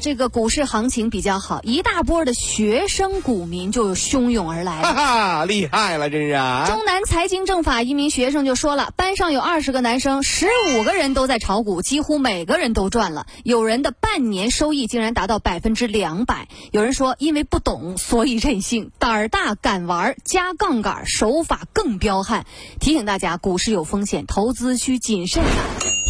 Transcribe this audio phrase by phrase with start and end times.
[0.00, 4.82] 这个股市行情比较好，一大波的学生股民就汹涌而来。
[4.82, 6.32] 哈哈，厉害了，真是！
[6.66, 13.26] 中南财经政法一名学生就说了，班上有二十个男生，十五个人都在炒股，几乎每个人都赚了。
[13.44, 16.48] 有人的半年收益竟然达到百分之两百。
[16.72, 22.46] 有人说，因为不懂，所以任性，胆儿大敢玩，加杠杆，手法更彪悍。
[22.80, 25.48] 提醒大家，股市有风险，投资需谨慎啊。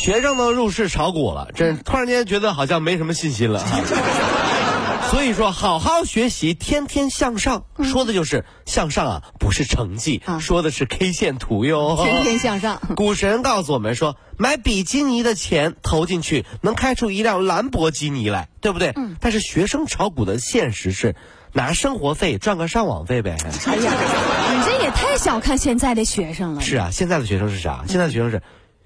[0.00, 3.61] 学生都入市炒股了，这突然间觉得好像没什么信心了。
[5.12, 11.98] 所以说，好好学习，天天向上，说的就是向上啊，不是成绩，说的是 K 线图哟。
[12.02, 12.80] 天天向上。
[12.96, 18.94] 股神告诉我们说，买比基尼的钱投进去，能开出一辆兰博基尼来，对不对？
[18.96, 19.16] 嗯。
[19.20, 21.14] 但是学生炒股的现实是，
[21.52, 23.36] 拿生活费赚个上网费呗。
[23.66, 23.92] 哎呀，
[24.56, 26.62] 你这也太小看现在的学生了。
[26.62, 27.84] 是啊，现在的学生是啥？
[27.86, 28.42] 现在的学生是。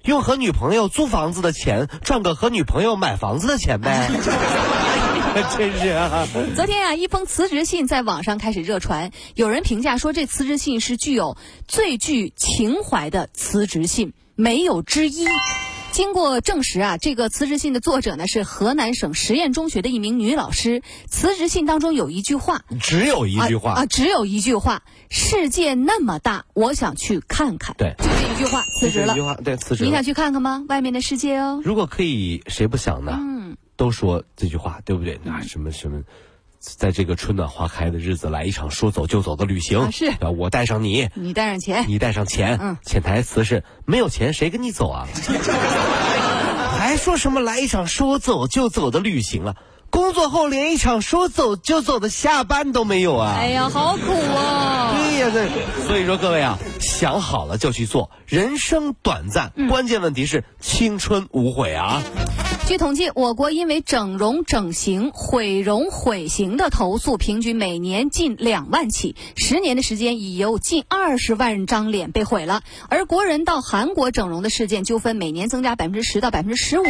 [0.07, 4.09] 用和女朋友租房子的钱赚个和女朋友买房子的钱呗，
[5.57, 6.25] 真是啊！
[6.55, 11.35] 昨天啊，一封辞职信在网上开始热传，有人评价说这辞职信是具有
[11.67, 15.27] 最具情怀的辞职信，没有之一。
[15.97, 20.83] 经过证实啊，这个辞职信的作者呢是河南省实验中学的一名女老师。
[21.07, 27.75] 辞职信当中有一句话，只有一句话啊，只有一句话：世界那么大，我想去看看。
[27.79, 29.13] 对，就这一句话，辞职了。
[29.13, 29.85] 一句话，对，辞职。
[29.85, 30.63] 你想去看看吗？
[30.69, 31.63] 外面的世界哦。
[31.65, 33.17] 如果可以，谁不想呢？
[33.19, 35.19] 嗯，都说这句话，对不对？
[35.23, 36.03] 那什么什么。
[36.75, 39.91] 在这个春暖花开的日子，来一场说走就走的旅行。
[39.91, 42.57] 是，我带上你，你带上钱，你带上钱。
[42.61, 45.07] 嗯，潜台词是没有钱谁跟你走啊？
[46.77, 49.55] 还说什么来一场说走就走的旅行了？
[49.89, 53.37] 工作后连一场说走就走的下班都没有啊！
[53.39, 54.93] 哎呀，好苦啊！
[54.93, 58.11] 对呀，这所以说各位啊，想好了就去做。
[58.25, 62.01] 人生短暂，关键问题是青春无悔啊！
[62.67, 69.15] 据统计，我国因为整容整形、毁容毁形的投诉，平均每年近两万起。
[69.37, 72.63] 十年的时间，已有近二十万张脸被毁了。
[72.89, 76.83] 而国人到韩国整容的事件纠纷，每年增加百分之十到百分之十五。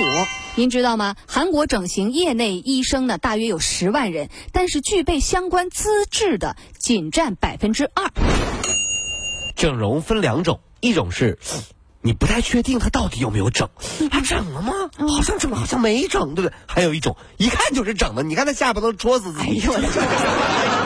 [0.56, 1.16] 您知道吗？
[1.28, 8.12] 韩国整形业内医生呢，大约有十万人，但是具备相关资质的仅占百分之二。
[9.56, 11.38] 整容分两种，一种是。
[12.07, 13.68] 你不太确定他到底有没有整，
[14.09, 14.72] 他整了吗？
[14.97, 16.53] 好像整了，好像没整，对不对？
[16.66, 19.62] 还有一种，一看就是整的，你看他下巴都戳死自己。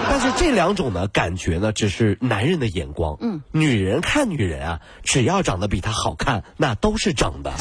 [0.09, 3.17] 但是这两种呢，感觉呢，只是男人的眼光。
[3.21, 7.53] 嗯，女人看女人啊，只要长得比他好看，那都是整的。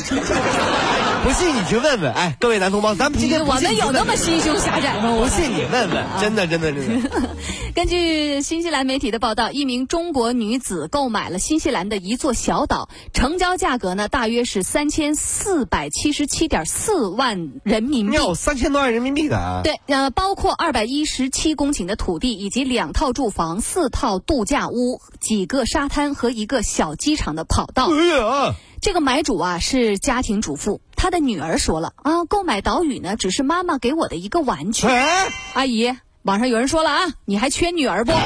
[1.22, 5.16] 不信你去问问，哎，各位男同胞，咱们今天我们有那么心胸狭窄吗？
[5.19, 7.10] 不信你问问，真的，真的，真的。
[7.75, 18.16] 根据新西兰媒体的报道，一名中国女子购买了新西兰的一座小岛，成交价格呢大约是三千四百七十七点四万人民币。
[18.16, 19.37] 有三千多万人民币的。
[19.37, 27.91] 啊对，呃，包括二百一十七公顷的土地，以及两套住房、四套度假屋、几个沙滩和一个小机场的跑道。
[27.91, 28.54] 哎呀！
[28.82, 34.87] 这个买主啊是家庭主妇，她的女儿说了啊，购买岛屿呢只是妈妈给我的一个玩具。
[35.55, 38.12] 阿姨，网上有人说了啊，你还缺女儿不？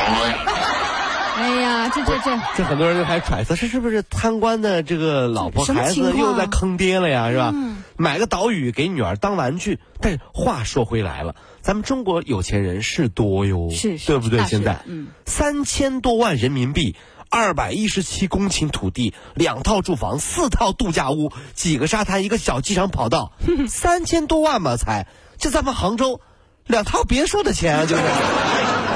[1.37, 7.31] 哎呀，这这这，这很多人就还揣测，这是不是贪官的这个老婆孩子又在坑爹了呀？
[7.31, 7.55] 是吧？
[7.97, 9.79] 买个岛屿给女儿当玩具。
[10.01, 14.43] 但是话说回来了，咱们中国有钱人是多哟，是，对不对？
[14.47, 16.97] 现在，嗯，三千多万人民币。
[17.34, 23.33] 二百一十七公顷土地，两套住房，四套度假屋，几个沙滩，一个小机场跑道，
[23.69, 26.21] 三千多万吧才，就咱们杭州，
[26.65, 28.03] 两套别墅的钱就是，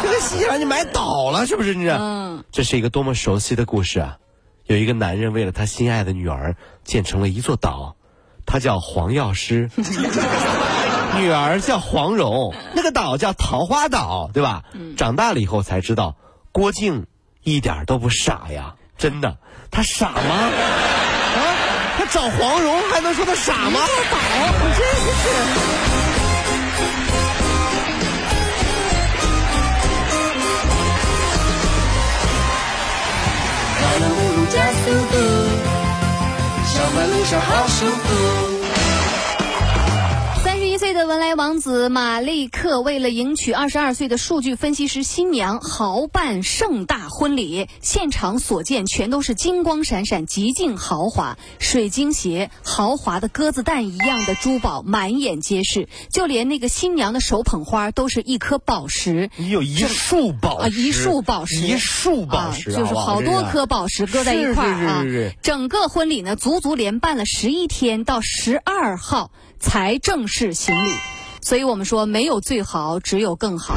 [0.04, 1.75] 这个新西兰就买倒了，是不是？
[1.75, 4.18] 你这，这是一个多么熟悉的故事啊！
[4.66, 6.54] 有一个男人为了他心爱的女儿
[6.84, 7.97] 建成了一座岛，
[8.47, 9.68] 他叫黄药师，
[11.18, 14.63] 女儿叫黄蓉，那个岛叫桃花岛，对吧？
[14.97, 16.15] 长大了以后才知道，
[16.53, 17.07] 郭靖。
[17.54, 19.36] 一点都不傻呀，真的，
[19.71, 20.21] 他傻吗？
[20.21, 21.41] 啊，
[21.98, 23.80] 他找黄蓉还能说他傻吗？
[24.10, 24.18] 倒，
[24.65, 25.78] 你真是。
[34.51, 35.15] 加速度，
[36.65, 38.09] 上班路上好舒服。
[40.78, 59.30] 文莱王子马利克为了迎娶二十二岁的数据分析师新娘，豪办盛大婚礼，现场所见全都是金光闪闪、极尽豪华，水晶鞋、豪华的鸽子蛋一样的珠宝满眼皆是，就连那个新娘的手捧花都是一颗宝石。
[59.36, 65.04] 你有一束宝石，一束宝石，一束宝石，就是好多颗宝石搁在一块儿啊！
[65.42, 70.91] 整个婚礼呢，足足连办了十一天，到十二号才正式行礼。
[71.41, 73.77] 所以我们说，没有最好，只有更好。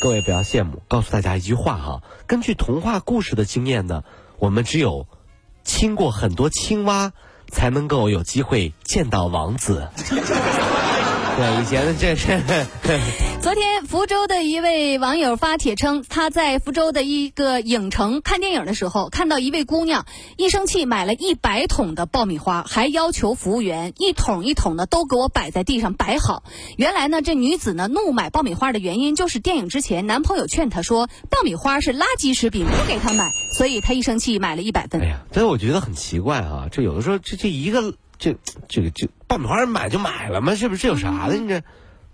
[0.00, 4.04] 各位不要羡慕，告诉大家一句话哈：根据童话故事的经验呢，
[4.38, 5.06] 我们只有
[5.64, 7.12] 亲过很多青蛙，
[7.50, 9.88] 才能够有机会见到王子。
[11.36, 12.40] 对，以前的这是。
[13.42, 26.44] 昨天，福州的一位网友发帖称，他在福州的一个影城看电影的时候，看到一位姑娘一生气买了一百桶的爆米花，还要求服务员一桶一桶的都给我摆在地上摆好。
[26.76, 33.28] 原来呢，这女子呢怒买爆米花的原因就是电影之前男朋友劝她说爆米花是垃圾食品，不给她买，
[33.58, 35.02] 所以她一生气买了一百份。
[35.02, 38.36] 哎呀，但是我觉得很奇怪啊，这有的时候这这一个这
[38.68, 40.54] 这个这爆米花买就买了嘛？
[40.54, 41.34] 是不是这有啥的？
[41.34, 41.62] 你这？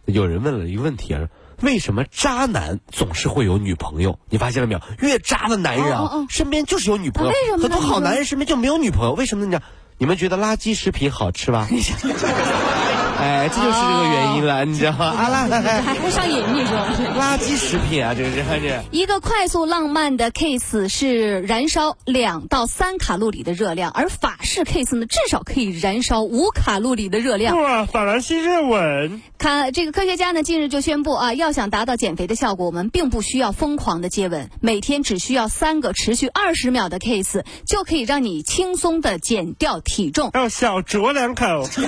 [0.06, 1.28] 有人问了一个问题啊，
[1.60, 4.18] 为什么渣男总是会有女朋友？
[4.30, 4.80] 你发现了没有？
[5.00, 7.32] 越渣的男人啊，身边就是有女朋友。
[7.60, 9.60] 很多好男人身边就没有女朋友，为什么呢？
[9.98, 11.68] 你们觉得垃圾食品好吃吧？
[13.20, 15.06] 哎，这就是这个原因了，你知道吗？
[15.06, 16.74] 啊，啦还还上瘾，你说？
[17.18, 18.82] 垃圾食品啊，这个是这。
[18.90, 27.60] 一个快速浪漫的 case 是燃烧两到三卡路里的热量，而法式 case 呢，至少可以燃烧五卡路里的热量。
[27.60, 29.20] 哇，法兰西热吻。
[29.36, 40.30] 看这个科学家呢，近日就宣布啊，要想达到减肥的效果，我们并不需要疯狂的接吻，每天只需要三个持续二十秒的 case，就可以让你轻松的减掉体重。
[40.32, 41.64] 要小酌两口。
[41.68, 41.86] 所以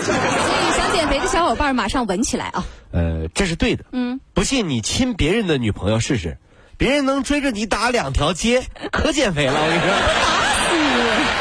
[0.76, 1.21] 想减肥。
[1.28, 2.64] 小伙伴马上闻起来啊！
[2.92, 3.84] 呃，这是对的。
[3.92, 6.36] 嗯，不信你亲别人的女朋友试试，
[6.76, 9.54] 别人能追着你打两条街，可减肥了。
[9.54, 10.82] 我跟你说，打死你！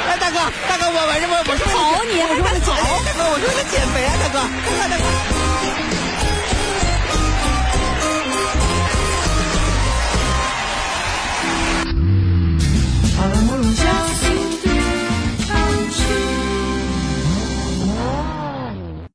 [0.07, 0.39] 哎，大哥，
[0.69, 1.35] 大哥，我我什么？
[1.45, 2.73] 我是跑你，我是为了减，
[3.05, 5.90] 大哥，我是为了减肥啊，大哥，大哥，大哥。